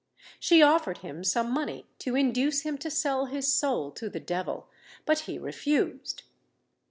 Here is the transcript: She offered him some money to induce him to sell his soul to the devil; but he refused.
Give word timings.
She 0.39 0.63
offered 0.63 0.99
him 1.05 1.23
some 1.23 1.53
money 1.53 1.85
to 1.99 2.15
induce 2.15 2.61
him 2.61 2.79
to 2.79 2.89
sell 2.89 3.27
his 3.27 3.53
soul 3.53 3.91
to 3.91 4.09
the 4.09 4.19
devil; 4.19 4.67
but 5.05 5.19
he 5.29 5.37
refused. 5.37 6.23